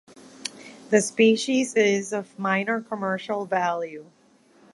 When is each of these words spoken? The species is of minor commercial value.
The 0.89 0.99
species 0.99 1.75
is 1.75 2.11
of 2.11 2.39
minor 2.39 2.81
commercial 2.81 3.45
value. 3.45 4.09